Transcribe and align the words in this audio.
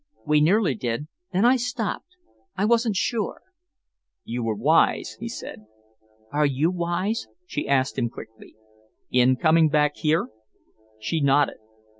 "We 0.25 0.41
nearly 0.41 0.73
did. 0.73 1.09
Then 1.31 1.45
I 1.45 1.57
stopped 1.57 2.15
I 2.57 2.65
wasn't 2.65 2.95
sure." 2.95 3.43
"You 4.23 4.43
were 4.43 4.55
wise," 4.55 5.15
he 5.19 5.29
said. 5.29 5.67
"Are 6.31 6.47
you 6.47 6.71
wise?" 6.71 7.27
she 7.45 7.67
asked 7.67 7.99
him 7.99 8.09
quickly. 8.09 8.55
"In 9.11 9.35
coming 9.35 9.69
back 9.69 9.97
here?" 9.97 10.29
She 10.99 11.21
nodded. 11.21 11.57